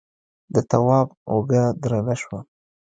[0.53, 2.39] د تواب اوږه درنه شوه.